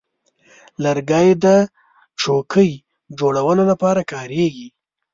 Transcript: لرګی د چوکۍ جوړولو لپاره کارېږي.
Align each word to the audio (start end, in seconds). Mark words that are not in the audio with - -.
لرګی 0.83 1.29
د 1.43 1.45
چوکۍ 2.21 2.71
جوړولو 3.17 3.63
لپاره 3.71 4.01
کارېږي. 4.11 4.67